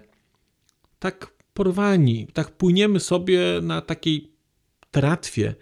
tak 1.00 1.34
porwani, 1.54 2.28
tak 2.34 2.52
płyniemy 2.52 3.00
sobie 3.00 3.40
na 3.62 3.82
takiej 3.82 4.32
tratwie. 4.92 5.56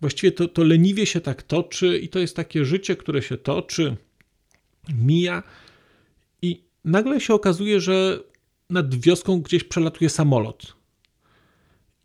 Właściwie 0.00 0.32
to, 0.32 0.48
to 0.48 0.64
leniwie 0.64 1.06
się 1.06 1.20
tak 1.20 1.42
toczy, 1.42 1.98
i 1.98 2.08
to 2.08 2.18
jest 2.18 2.36
takie 2.36 2.64
życie, 2.64 2.96
które 2.96 3.22
się 3.22 3.36
toczy, 3.36 3.96
mija, 4.94 5.42
i 6.42 6.64
nagle 6.84 7.20
się 7.20 7.34
okazuje, 7.34 7.80
że 7.80 8.20
nad 8.70 8.94
wioską 8.94 9.40
gdzieś 9.40 9.64
przelatuje 9.64 10.10
samolot 10.10 10.81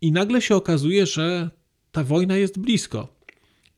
i 0.00 0.12
nagle 0.12 0.42
się 0.42 0.56
okazuje, 0.56 1.06
że 1.06 1.50
ta 1.92 2.04
wojna 2.04 2.36
jest 2.36 2.58
blisko. 2.58 3.08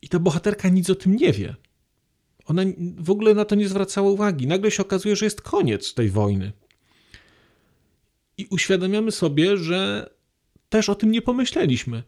I 0.03 0.09
ta 0.09 0.19
bohaterka 0.19 0.69
nic 0.69 0.91
o 0.91 0.95
tym 0.95 1.17
nie 1.17 1.33
wie. 1.33 1.57
Ona 2.47 2.63
w 2.99 3.11
ogóle 3.11 3.35
na 3.35 3.45
to 3.45 3.55
nie 3.55 3.69
zwracała 3.69 4.11
uwagi. 4.11 4.47
Nagle 4.47 4.71
się 4.71 4.83
okazuje, 4.83 5.17
że 5.17 5.27
jest 5.27 5.41
koniec 5.41 5.95
tej 5.95 6.11
wojny. 6.11 6.53
I 8.39 8.47
uświadamiamy 8.51 9.11
sobie, 9.11 9.57
że 9.57 10.11
też 10.69 10.89
o 10.89 10.95
tym 10.95 11.11
nie 11.11 11.23
pomyśleliśmy. 11.23 12.03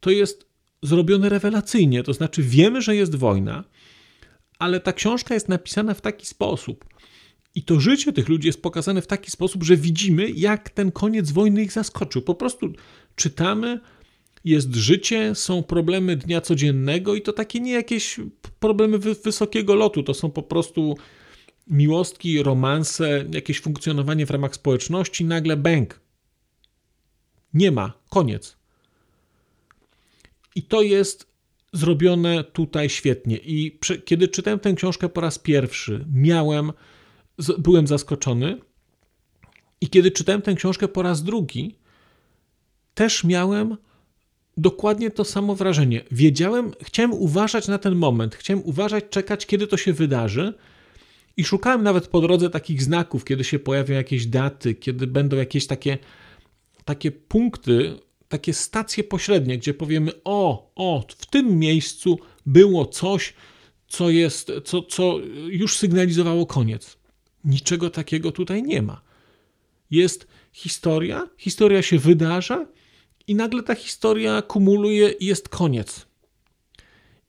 To 0.00 0.10
jest 0.10 0.48
zrobione 0.82 1.28
rewelacyjnie, 1.28 2.02
to 2.02 2.12
znaczy 2.12 2.42
wiemy, 2.42 2.82
że 2.82 2.96
jest 2.96 3.14
wojna, 3.14 3.64
ale 4.58 4.80
ta 4.80 4.92
książka 4.92 5.34
jest 5.34 5.48
napisana 5.48 5.94
w 5.94 6.00
taki 6.00 6.26
sposób 6.26 6.84
i 7.54 7.62
to 7.62 7.80
życie 7.80 8.12
tych 8.12 8.28
ludzi 8.28 8.46
jest 8.46 8.62
pokazane 8.62 9.02
w 9.02 9.06
taki 9.06 9.30
sposób, 9.30 9.62
że 9.64 9.76
widzimy, 9.76 10.30
jak 10.30 10.70
ten 10.70 10.92
koniec 10.92 11.30
wojny 11.30 11.62
ich 11.62 11.72
zaskoczył. 11.72 12.22
Po 12.22 12.34
prostu 12.34 12.72
czytamy, 13.18 13.80
jest 14.44 14.74
życie, 14.74 15.34
są 15.34 15.62
problemy 15.62 16.16
dnia 16.16 16.40
codziennego 16.40 17.14
i 17.14 17.22
to 17.22 17.32
takie 17.32 17.60
nie 17.60 17.72
jakieś 17.72 18.20
problemy 18.60 18.98
wysokiego 18.98 19.74
lotu, 19.74 20.02
to 20.02 20.14
są 20.14 20.30
po 20.30 20.42
prostu 20.42 20.96
miłostki, 21.66 22.42
romanse, 22.42 23.24
jakieś 23.32 23.60
funkcjonowanie 23.60 24.26
w 24.26 24.30
ramach 24.30 24.54
społeczności, 24.54 25.24
nagle 25.24 25.56
bęk. 25.56 26.00
Nie 27.54 27.72
ma, 27.72 27.92
koniec. 28.10 28.56
I 30.54 30.62
to 30.62 30.82
jest 30.82 31.28
zrobione 31.72 32.44
tutaj 32.44 32.90
świetnie. 32.90 33.36
I 33.36 33.78
kiedy 34.04 34.28
czytałem 34.28 34.58
tę 34.58 34.72
książkę 34.72 35.08
po 35.08 35.20
raz 35.20 35.38
pierwszy, 35.38 36.04
miałem, 36.14 36.72
byłem 37.58 37.86
zaskoczony. 37.86 38.60
I 39.80 39.88
kiedy 39.88 40.10
czytałem 40.10 40.42
tę 40.42 40.54
książkę 40.54 40.88
po 40.88 41.02
raz 41.02 41.22
drugi, 41.22 41.77
też 42.98 43.24
miałem 43.24 43.76
dokładnie 44.56 45.10
to 45.10 45.24
samo 45.24 45.54
wrażenie. 45.54 46.04
Wiedziałem, 46.10 46.72
chciałem 46.82 47.12
uważać 47.12 47.68
na 47.68 47.78
ten 47.78 47.94
moment, 47.94 48.34
chciałem 48.34 48.62
uważać, 48.64 49.04
czekać, 49.10 49.46
kiedy 49.46 49.66
to 49.66 49.76
się 49.76 49.92
wydarzy. 49.92 50.54
I 51.36 51.44
szukałem 51.44 51.82
nawet 51.82 52.08
po 52.08 52.20
drodze 52.20 52.50
takich 52.50 52.82
znaków, 52.82 53.24
kiedy 53.24 53.44
się 53.44 53.58
pojawią 53.58 53.94
jakieś 53.94 54.26
daty, 54.26 54.74
kiedy 54.74 55.06
będą 55.06 55.36
jakieś 55.36 55.66
takie, 55.66 55.98
takie 56.84 57.10
punkty, 57.10 57.98
takie 58.28 58.54
stacje 58.54 59.04
pośrednie, 59.04 59.58
gdzie 59.58 59.74
powiemy: 59.74 60.12
O, 60.24 60.70
o, 60.74 61.06
w 61.18 61.26
tym 61.26 61.58
miejscu 61.58 62.18
było 62.46 62.86
coś, 62.86 63.34
co, 63.88 64.10
jest, 64.10 64.52
co, 64.64 64.82
co 64.82 65.18
już 65.48 65.76
sygnalizowało 65.76 66.46
koniec. 66.46 66.98
Niczego 67.44 67.90
takiego 67.90 68.32
tutaj 68.32 68.62
nie 68.62 68.82
ma. 68.82 69.00
Jest 69.90 70.26
historia, 70.52 71.28
historia 71.36 71.82
się 71.82 71.98
wydarza 71.98 72.66
i 73.28 73.34
nagle 73.34 73.62
ta 73.62 73.74
historia 73.74 74.42
kumuluje 74.42 75.10
i 75.10 75.26
jest 75.26 75.48
koniec. 75.48 76.06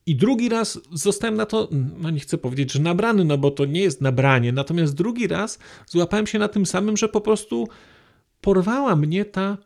I 0.05 0.15
drugi 0.15 0.49
raz 0.49 0.79
zostałem 0.91 1.35
na 1.35 1.45
to, 1.45 1.69
no 1.97 2.09
nie 2.09 2.19
chcę 2.19 2.37
powiedzieć, 2.37 2.71
że 2.71 2.79
nabrany, 2.79 3.23
no 3.23 3.37
bo 3.37 3.51
to 3.51 3.65
nie 3.65 3.81
jest 3.81 4.01
nabranie, 4.01 4.51
natomiast 4.51 4.95
drugi 4.95 5.27
raz 5.27 5.59
złapałem 5.87 6.27
się 6.27 6.39
na 6.39 6.47
tym 6.47 6.65
samym, 6.65 6.97
że 6.97 7.09
po 7.09 7.21
prostu 7.21 7.67
porwała 8.41 8.95
mnie 8.95 9.25
ta 9.25 9.57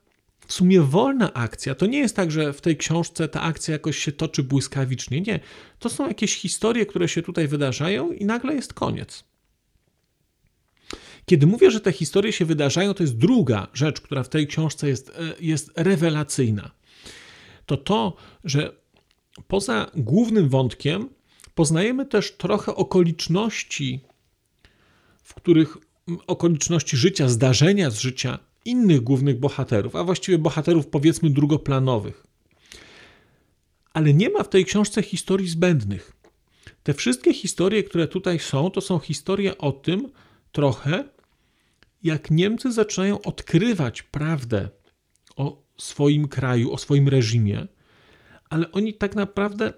w 0.48 0.54
sumie 0.54 0.82
wolna 0.82 1.34
akcja. 1.34 1.76
To 1.76 1.86
nie 1.86 2.00
jest 2.00 2.16
tak, 2.16 2.32
że 2.32 2.54
w 2.54 2.62
tej 2.62 2.78
książce 2.78 3.28
ta 3.28 3.42
akcja 3.42 3.72
jakoś 3.72 3.98
się 3.98 4.12
toczy 4.12 4.44
błyskawicznie. 4.44 5.22
Nie. 5.22 5.40
To 5.80 5.90
są 5.90 6.08
jakieś 6.08 6.36
historie, 6.36 6.86
które 6.86 7.08
się 7.08 7.22
tutaj 7.22 7.48
wydarzają 7.48 8.12
i 8.12 8.26
nagle 8.26 8.56
jest 8.56 8.74
koniec. 8.74 9.24
Kiedy 11.26 11.48
mówię, 11.48 11.72
że 11.72 11.82
te 11.82 11.92
historie 11.92 12.34
się 12.34 12.46
wydarzają, 12.46 12.94
to 12.94 13.04
jest 13.04 13.18
druga 13.18 13.68
rzecz, 13.74 14.02
która 14.02 14.24
w 14.24 14.30
tej 14.30 14.48
książce 14.48 14.90
jest, 14.90 15.10
e, 15.10 15.14
jest 15.40 15.72
rewelacyjna. 15.76 16.72
To 17.66 17.78
to, 17.78 18.16
że 18.44 18.76
poza 19.48 19.92
głównym 19.96 20.50
wątkiem 20.50 21.10
poznajemy 21.56 22.06
też 22.06 22.32
trochę 22.32 22.76
okoliczności, 22.76 24.00
w 25.24 25.34
których 25.34 25.78
okoliczności 26.28 26.98
życia, 26.98 27.30
zdarzenia 27.30 27.90
z 27.90 28.00
życia 28.00 28.40
innych 28.66 29.02
głównych 29.02 29.40
bohaterów, 29.40 29.96
a 29.96 30.04
właściwie 30.04 30.38
bohaterów 30.38 30.88
powiedzmy 30.88 31.30
drugoplanowych. 31.30 32.28
Ale 33.94 34.14
nie 34.14 34.30
ma 34.30 34.44
w 34.44 34.50
tej 34.50 34.66
książce 34.66 35.04
historii 35.04 35.50
zbędnych. 35.50 36.14
Te 36.84 36.94
wszystkie 36.94 37.34
historie, 37.34 37.84
które 37.84 38.08
tutaj 38.08 38.40
są, 38.40 38.72
to 38.72 38.82
są 38.82 39.00
historie 39.00 39.58
o 39.58 39.72
tym 39.72 40.10
trochę, 40.54 41.04
jak 42.04 42.32
Niemcy 42.32 42.72
zaczynają 42.72 43.22
odkrywać 43.22 44.04
prawdę 44.04 44.70
o 45.36 45.64
swoim 45.78 46.28
kraju, 46.28 46.72
o 46.72 46.78
swoim 46.78 47.08
reżimie, 47.08 47.68
ale 48.50 48.72
oni 48.72 48.94
tak 48.94 49.16
naprawdę 49.16 49.74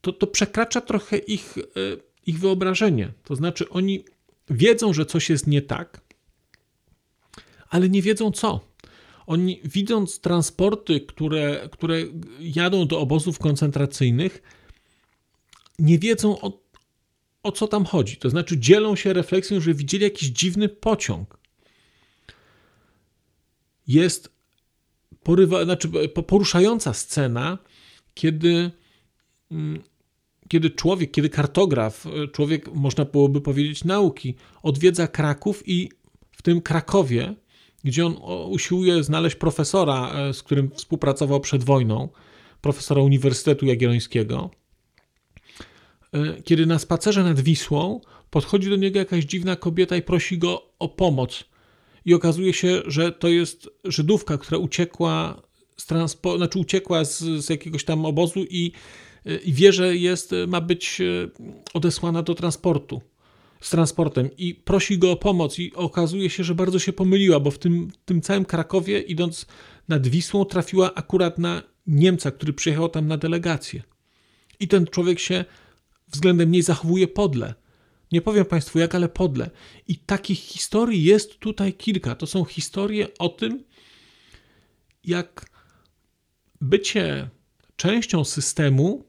to, 0.00 0.12
to 0.12 0.26
przekracza 0.26 0.80
trochę 0.80 1.18
ich, 1.18 1.58
e, 1.58 1.62
ich 2.26 2.38
wyobrażenie. 2.38 3.12
To 3.24 3.36
znaczy, 3.36 3.68
oni 3.68 4.04
wiedzą, 4.50 4.92
że 4.92 5.06
coś 5.06 5.30
jest 5.30 5.46
nie 5.46 5.62
tak, 5.62 6.00
ale 7.68 7.88
nie 7.88 8.02
wiedzą 8.02 8.30
co. 8.30 8.60
Oni 9.26 9.60
widząc 9.64 10.20
transporty, 10.20 11.00
które, 11.00 11.68
które 11.72 12.02
jadą 12.40 12.86
do 12.86 13.00
obozów 13.00 13.38
koncentracyjnych, 13.38 14.42
nie 15.78 15.98
wiedzą 15.98 16.40
o, 16.40 16.65
o 17.46 17.52
co 17.52 17.68
tam 17.68 17.84
chodzi. 17.84 18.16
To 18.16 18.30
znaczy 18.30 18.58
dzielą 18.58 18.96
się 18.96 19.12
refleksją, 19.12 19.60
że 19.60 19.74
widzieli 19.74 20.04
jakiś 20.04 20.28
dziwny 20.28 20.68
pociąg. 20.68 21.38
Jest 23.86 24.30
porywa, 25.22 25.64
znaczy 25.64 25.88
poruszająca 26.08 26.94
scena, 26.94 27.58
kiedy, 28.14 28.70
mm, 29.50 29.82
kiedy 30.48 30.70
człowiek, 30.70 31.10
kiedy 31.10 31.28
kartograf, 31.28 32.04
człowiek, 32.32 32.74
można 32.74 33.04
byłoby 33.04 33.40
powiedzieć, 33.40 33.84
nauki, 33.84 34.34
odwiedza 34.62 35.08
Kraków 35.08 35.68
i 35.68 35.90
w 36.30 36.42
tym 36.42 36.60
Krakowie 36.60 37.34
gdzie 37.86 38.06
on 38.06 38.16
usiłuje 38.50 39.02
znaleźć 39.02 39.36
profesora, 39.36 40.12
e, 40.12 40.34
z 40.34 40.42
którym 40.42 40.70
współpracował 40.70 41.40
przed 41.40 41.64
wojną, 41.64 42.08
profesora 42.60 43.02
Uniwersytetu 43.02 43.66
Jagiellońskiego. 43.66 44.50
E, 46.16 46.42
kiedy 46.42 46.66
na 46.66 46.78
spacerze 46.78 47.24
nad 47.24 47.40
Wisłą 47.40 48.00
podchodzi 48.30 48.70
do 48.70 48.76
niego 48.76 48.98
jakaś 48.98 49.24
dziwna 49.24 49.56
kobieta 49.56 49.96
i 49.96 50.02
prosi 50.02 50.38
go 50.38 50.62
o 50.78 50.88
pomoc. 50.88 51.44
I 52.04 52.14
okazuje 52.14 52.52
się, 52.52 52.82
że 52.86 53.12
to 53.12 53.28
jest 53.28 53.70
Żydówka, 53.84 54.38
która 54.38 54.58
uciekła 54.58 55.42
z, 55.76 55.86
transpo- 55.86 56.36
znaczy 56.36 56.58
uciekła 56.58 57.04
z, 57.04 57.18
z 57.18 57.50
jakiegoś 57.50 57.84
tam 57.84 58.06
obozu 58.06 58.44
i, 58.50 58.72
e, 59.26 59.36
i 59.36 59.52
wie, 59.52 59.72
że 59.72 59.96
jest, 59.96 60.34
ma 60.48 60.60
być 60.60 60.98
odesłana 61.74 62.22
do 62.22 62.34
transportu 62.34 63.00
z 63.60 63.70
transportem 63.70 64.30
i 64.38 64.54
prosi 64.54 64.98
go 64.98 65.12
o 65.12 65.16
pomoc 65.16 65.58
i 65.58 65.72
okazuje 65.74 66.30
się, 66.30 66.44
że 66.44 66.54
bardzo 66.54 66.78
się 66.78 66.92
pomyliła, 66.92 67.40
bo 67.40 67.50
w 67.50 67.58
tym, 67.58 67.90
tym 68.04 68.20
całym 68.20 68.44
Krakowie 68.44 69.00
idąc 69.00 69.46
nad 69.88 70.06
Wisłą 70.06 70.44
trafiła 70.44 70.94
akurat 70.94 71.38
na 71.38 71.62
Niemca, 71.86 72.30
który 72.30 72.52
przyjechał 72.52 72.88
tam 72.88 73.06
na 73.06 73.16
delegację. 73.16 73.82
I 74.60 74.68
ten 74.68 74.86
człowiek 74.86 75.18
się 75.18 75.44
względem 76.08 76.50
niej 76.50 76.62
zachowuje 76.62 77.08
podle. 77.08 77.54
Nie 78.12 78.20
powiem 78.20 78.44
Państwu 78.44 78.78
jak, 78.78 78.94
ale 78.94 79.08
podle. 79.08 79.50
I 79.88 79.96
takich 79.96 80.38
historii 80.38 81.04
jest 81.04 81.38
tutaj 81.38 81.74
kilka. 81.74 82.14
To 82.14 82.26
są 82.26 82.44
historie 82.44 83.08
o 83.18 83.28
tym, 83.28 83.64
jak 85.04 85.50
bycie 86.60 87.30
częścią 87.76 88.24
systemu 88.24 89.04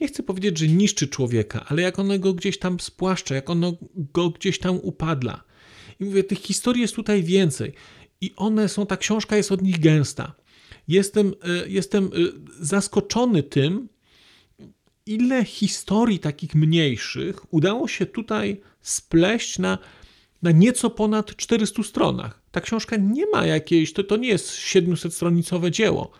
nie 0.00 0.08
chcę 0.08 0.22
powiedzieć, 0.22 0.58
że 0.58 0.68
niszczy 0.68 1.08
człowieka, 1.08 1.64
ale 1.68 1.82
jak 1.82 1.98
ono 1.98 2.18
go 2.18 2.34
gdzieś 2.34 2.58
tam 2.58 2.80
spłaszcza, 2.80 3.34
jak 3.34 3.50
ono 3.50 3.76
go 3.94 4.30
gdzieś 4.30 4.58
tam 4.58 4.78
upadla. 4.82 5.44
I 6.00 6.04
mówię, 6.04 6.24
tych 6.24 6.38
historii 6.38 6.82
jest 6.82 6.94
tutaj 6.94 7.22
więcej. 7.22 7.72
I 8.20 8.32
one 8.36 8.68
są, 8.68 8.86
ta 8.86 8.96
książka 8.96 9.36
jest 9.36 9.52
od 9.52 9.62
nich 9.62 9.80
gęsta. 9.80 10.34
Jestem, 10.88 11.34
e, 11.42 11.68
jestem 11.68 12.04
e, 12.04 12.08
zaskoczony 12.60 13.42
tym, 13.42 13.88
ile 15.06 15.44
historii 15.44 16.18
takich 16.18 16.54
mniejszych 16.54 17.54
udało 17.54 17.88
się 17.88 18.06
tutaj 18.06 18.60
spleść 18.80 19.58
na, 19.58 19.78
na 20.42 20.50
nieco 20.50 20.90
ponad 20.90 21.36
400 21.36 21.82
stronach. 21.82 22.42
Ta 22.50 22.60
książka 22.60 22.96
nie 22.96 23.26
ma 23.26 23.46
jakiejś, 23.46 23.92
to, 23.92 24.04
to 24.04 24.16
nie 24.16 24.28
jest 24.28 24.50
700-stronicowe 24.50 25.70
dzieło. 25.70 26.10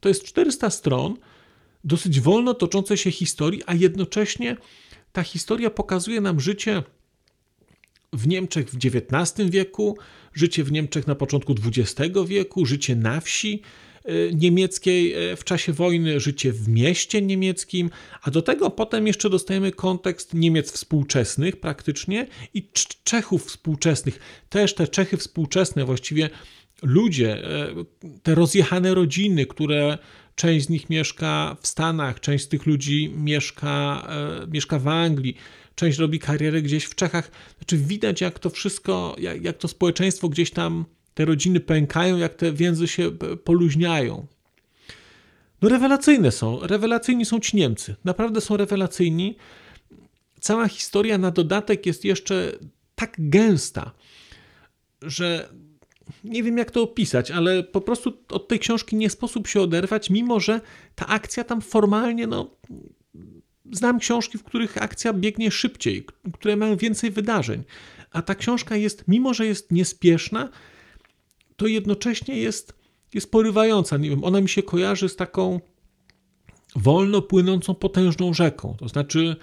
To 0.00 0.08
jest 0.08 0.24
400 0.24 0.70
stron, 0.70 1.16
dosyć 1.84 2.20
wolno 2.20 2.54
toczącej 2.54 2.96
się 2.96 3.10
historii, 3.10 3.62
a 3.66 3.74
jednocześnie 3.74 4.56
ta 5.12 5.22
historia 5.22 5.70
pokazuje 5.70 6.20
nam 6.20 6.40
życie 6.40 6.82
w 8.12 8.26
Niemczech 8.26 8.70
w 8.70 8.76
XIX 8.76 9.50
wieku, 9.50 9.98
życie 10.34 10.64
w 10.64 10.72
Niemczech 10.72 11.06
na 11.06 11.14
początku 11.14 11.54
XX 11.66 12.10
wieku, 12.26 12.66
życie 12.66 12.96
na 12.96 13.20
wsi 13.20 13.62
e, 14.04 14.32
niemieckiej 14.32 15.12
e, 15.14 15.36
w 15.36 15.44
czasie 15.44 15.72
wojny, 15.72 16.20
życie 16.20 16.52
w 16.52 16.68
mieście 16.68 17.22
niemieckim, 17.22 17.90
a 18.22 18.30
do 18.30 18.42
tego 18.42 18.70
potem 18.70 19.06
jeszcze 19.06 19.30
dostajemy 19.30 19.72
kontekst 19.72 20.34
Niemiec 20.34 20.72
współczesnych 20.72 21.60
praktycznie 21.60 22.26
i 22.54 22.68
Czechów 23.04 23.46
współczesnych. 23.46 24.18
Też 24.48 24.74
te 24.74 24.88
Czechy 24.88 25.16
współczesne, 25.16 25.84
właściwie 25.84 26.30
ludzie, 26.82 27.44
e, 27.44 27.68
te 28.22 28.34
rozjechane 28.34 28.94
rodziny, 28.94 29.46
które 29.46 29.98
część 30.34 30.66
z 30.66 30.68
nich 30.68 30.90
mieszka 30.90 31.56
w 31.60 31.66
Stanach, 31.66 32.20
część 32.20 32.44
z 32.44 32.48
tych 32.48 32.66
ludzi 32.66 33.12
mieszka, 33.16 34.08
mieszka 34.52 34.78
w 34.78 34.88
Anglii, 34.88 35.36
część 35.78 35.98
robi 35.98 36.18
karierę 36.18 36.62
gdzieś 36.62 36.84
w 36.84 36.94
Czechach. 36.94 37.30
Znaczy 37.58 37.76
widać, 37.76 38.20
jak 38.20 38.38
to 38.38 38.50
wszystko, 38.50 39.16
jak, 39.18 39.44
jak 39.44 39.58
to 39.58 39.68
społeczeństwo 39.68 40.28
gdzieś 40.28 40.50
tam, 40.50 40.84
te 41.14 41.24
rodziny 41.24 41.60
pękają, 41.60 42.16
jak 42.16 42.34
te 42.34 42.52
więzy 42.52 42.88
się 42.88 43.10
poluźniają. 43.44 44.26
No 45.62 45.68
rewelacyjne 45.68 46.32
są, 46.32 46.60
rewelacyjni 46.62 47.24
są 47.24 47.40
ci 47.40 47.56
Niemcy, 47.56 47.96
naprawdę 48.04 48.40
są 48.40 48.56
rewelacyjni. 48.56 49.36
cała 50.40 50.68
historia 50.68 51.18
na 51.18 51.30
dodatek 51.30 51.86
jest 51.86 52.04
jeszcze 52.04 52.52
tak 52.94 53.14
gęsta, 53.18 53.90
że 55.02 55.48
nie 56.24 56.42
wiem 56.42 56.58
jak 56.58 56.70
to 56.70 56.82
opisać, 56.82 57.30
ale 57.30 57.62
po 57.62 57.80
prostu 57.80 58.12
od 58.28 58.48
tej 58.48 58.58
książki 58.58 58.96
nie 58.96 59.10
sposób 59.10 59.48
się 59.48 59.60
oderwać, 59.60 60.10
mimo 60.10 60.40
że 60.40 60.60
ta 60.94 61.06
akcja 61.06 61.44
tam 61.44 61.60
formalnie, 61.60 62.26
no. 62.26 62.50
Znam 63.72 63.98
książki, 63.98 64.38
w 64.38 64.44
których 64.44 64.82
akcja 64.82 65.12
biegnie 65.12 65.50
szybciej, 65.50 66.06
które 66.34 66.56
mają 66.56 66.76
więcej 66.76 67.10
wydarzeń, 67.10 67.62
a 68.10 68.22
ta 68.22 68.34
książka 68.34 68.76
jest, 68.76 69.04
mimo 69.08 69.34
że 69.34 69.46
jest 69.46 69.72
niespieszna, 69.72 70.48
to 71.56 71.66
jednocześnie 71.66 72.36
jest, 72.36 72.74
jest 73.14 73.30
porywająca. 73.30 73.96
Nie 73.96 74.10
wiem, 74.10 74.24
ona 74.24 74.40
mi 74.40 74.48
się 74.48 74.62
kojarzy 74.62 75.08
z 75.08 75.16
taką 75.16 75.60
wolno 76.76 77.22
płynącą, 77.22 77.74
potężną 77.74 78.34
rzeką. 78.34 78.76
To 78.78 78.88
znaczy, 78.88 79.36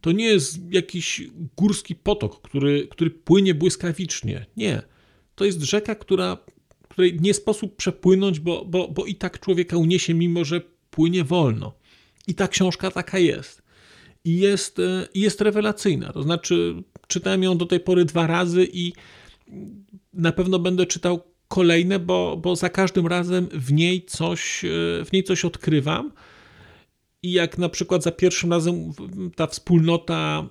to 0.00 0.12
nie 0.12 0.24
jest 0.24 0.72
jakiś 0.72 1.22
górski 1.56 1.94
potok, 1.94 2.40
który, 2.42 2.88
który 2.90 3.10
płynie 3.10 3.54
błyskawicznie. 3.54 4.46
Nie. 4.56 4.82
To 5.34 5.44
jest 5.44 5.60
rzeka, 5.60 5.94
która, 5.94 6.36
której 6.88 7.20
nie 7.20 7.34
sposób 7.34 7.76
przepłynąć, 7.76 8.40
bo, 8.40 8.64
bo, 8.64 8.88
bo 8.88 9.06
i 9.06 9.14
tak 9.14 9.40
człowieka 9.40 9.76
uniesie, 9.76 10.14
mimo 10.14 10.44
że 10.44 10.60
płynie 10.90 11.24
wolno. 11.24 11.74
I 12.26 12.34
ta 12.34 12.48
książka 12.48 12.90
taka 12.90 13.18
jest. 13.18 13.59
I 14.24 14.38
jest, 14.38 14.78
e, 14.78 15.08
jest 15.14 15.40
rewelacyjna. 15.40 16.12
To 16.12 16.22
znaczy, 16.22 16.82
czytałem 17.06 17.42
ją 17.42 17.58
do 17.58 17.66
tej 17.66 17.80
pory 17.80 18.04
dwa 18.04 18.26
razy 18.26 18.68
i 18.72 18.92
na 20.12 20.32
pewno 20.32 20.58
będę 20.58 20.86
czytał 20.86 21.20
kolejne, 21.48 21.98
bo, 21.98 22.36
bo 22.36 22.56
za 22.56 22.68
każdym 22.68 23.06
razem 23.06 23.48
w 23.52 23.72
niej 23.72 24.04
coś, 24.04 24.64
e, 24.64 24.68
w 25.04 25.12
niej 25.12 25.24
coś 25.24 25.44
odkrywam. 25.44 26.12
I 27.22 27.32
jak 27.32 27.58
na 27.58 27.68
przykład 27.68 28.02
za 28.02 28.12
pierwszym 28.12 28.50
razem 28.50 28.92
ta 29.36 29.46
wspólnota, 29.46 30.48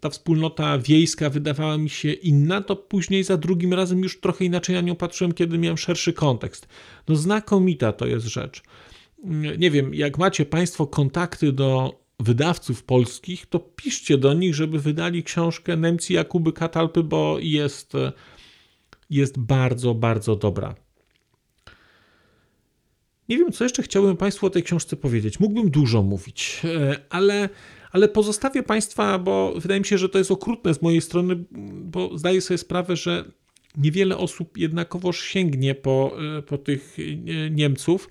ta 0.00 0.10
wspólnota 0.10 0.78
wiejska 0.78 1.30
wydawała 1.30 1.78
mi 1.78 1.90
się 1.90 2.12
inna, 2.12 2.60
to 2.60 2.76
później 2.76 3.24
za 3.24 3.36
drugim 3.36 3.74
razem 3.74 4.02
już 4.02 4.20
trochę 4.20 4.44
inaczej 4.44 4.74
na 4.74 4.80
nią 4.80 4.96
patrzyłem, 4.96 5.32
kiedy 5.32 5.58
miałem 5.58 5.78
szerszy 5.78 6.12
kontekst. 6.12 6.68
No 7.08 7.16
znakomita 7.16 7.92
to 7.92 8.06
jest 8.06 8.26
rzecz. 8.26 8.62
Nie 9.58 9.70
wiem, 9.70 9.94
jak 9.94 10.18
macie 10.18 10.46
Państwo 10.46 10.86
kontakty 10.86 11.52
do 11.52 12.00
wydawców 12.20 12.84
polskich, 12.84 13.46
to 13.46 13.58
piszcie 13.58 14.18
do 14.18 14.34
nich, 14.34 14.54
żeby 14.54 14.78
wydali 14.78 15.22
książkę 15.22 15.76
Nemci 15.76 16.14
Jakuby 16.14 16.52
Katalpy, 16.52 17.02
bo 17.02 17.36
jest, 17.40 17.92
jest 19.10 19.38
bardzo, 19.38 19.94
bardzo 19.94 20.36
dobra. 20.36 20.74
Nie 23.28 23.38
wiem, 23.38 23.52
co 23.52 23.64
jeszcze 23.64 23.82
chciałbym 23.82 24.16
Państwu 24.16 24.46
o 24.46 24.50
tej 24.50 24.62
książce 24.62 24.96
powiedzieć. 24.96 25.40
Mógłbym 25.40 25.70
dużo 25.70 26.02
mówić, 26.02 26.62
e, 26.64 27.00
ale, 27.10 27.48
ale 27.92 28.08
pozostawię 28.08 28.62
Państwa, 28.62 29.18
bo 29.18 29.54
wydaje 29.56 29.80
mi 29.80 29.86
się, 29.86 29.98
że 29.98 30.08
to 30.08 30.18
jest 30.18 30.30
okrutne 30.30 30.74
z 30.74 30.82
mojej 30.82 31.00
strony, 31.00 31.44
bo 31.70 32.18
zdaję 32.18 32.40
sobie 32.40 32.58
sprawę, 32.58 32.96
że 32.96 33.24
niewiele 33.76 34.16
osób 34.16 34.58
jednakowoż 34.58 35.20
sięgnie 35.20 35.74
po, 35.74 36.16
e, 36.38 36.42
po 36.42 36.58
tych 36.58 36.96
e, 36.98 37.50
Niemców. 37.50 38.10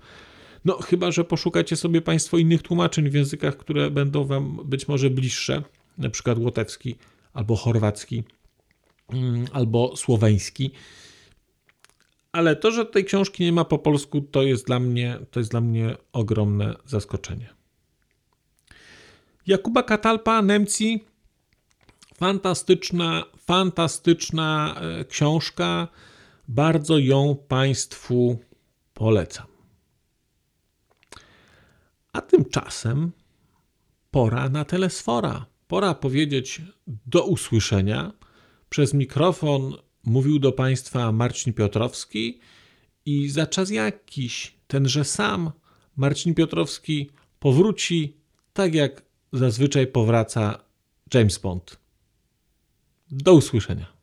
No, 0.67 0.77
chyba, 0.77 1.11
że 1.11 1.23
poszukacie 1.23 1.75
sobie 1.75 2.01
Państwo 2.01 2.37
innych 2.37 2.61
tłumaczeń 2.61 3.09
w 3.09 3.13
językach, 3.13 3.57
które 3.57 3.91
będą 3.91 4.25
Wam 4.25 4.59
być 4.65 4.87
może 4.87 5.09
bliższe, 5.09 5.63
na 5.97 6.09
przykład 6.09 6.37
łotewski 6.37 6.95
albo 7.33 7.55
chorwacki 7.55 8.23
mm, 9.13 9.45
albo 9.53 9.95
słoweński 9.95 10.71
ale 12.37 12.55
to, 12.55 12.71
że 12.71 12.85
tej 12.85 13.05
książki 13.05 13.43
nie 13.43 13.51
ma 13.51 13.65
po 13.65 13.79
polsku, 13.79 14.21
to 14.21 14.43
jest 14.43 14.65
dla 14.65 14.79
mnie, 14.79 15.19
to 15.31 15.39
jest 15.39 15.51
dla 15.51 15.61
mnie 15.61 15.95
ogromne 16.13 16.75
zaskoczenie. 16.85 17.49
Jakuba 19.47 19.83
Katalpa, 19.83 20.41
Nemci, 20.41 21.03
fantastyczna, 22.15 23.23
fantastyczna 23.37 24.75
e, 24.75 25.05
książka. 25.05 25.87
Bardzo 26.47 26.97
ją 26.97 27.35
Państwu 27.47 28.39
polecam. 28.93 29.56
A 32.17 32.21
tymczasem 32.21 33.11
pora 34.11 34.49
na 34.49 34.65
telesfora. 34.65 35.45
Pora 35.67 35.93
powiedzieć 35.93 36.61
do 36.87 37.23
usłyszenia. 37.23 38.11
Przez 38.69 38.93
mikrofon 38.93 39.73
Mówił 40.07 40.39
do 40.39 40.51
Państwa 40.51 41.11
Marcin 41.11 41.53
Piotrowski 41.53 42.39
i 43.05 43.29
za 43.29 43.47
czas 43.47 43.69
jakiś 43.69 44.57
tenże 44.67 45.05
sam 45.05 45.51
Marcin 45.95 46.33
Piotrowski 46.33 47.11
powróci 47.39 48.17
tak 48.53 48.73
jak 48.73 49.01
zazwyczaj 49.33 49.87
powraca 49.87 50.63
James 51.13 51.37
Bond. 51.37 51.79
Do 53.11 53.33
usłyszenia. 53.33 53.93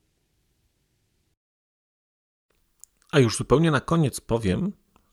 A 3.13 3.19
już 3.19 3.37
zupełnie 3.37 3.71
na 3.71 3.81
koniec 3.81 4.21
powiem, 4.21 4.73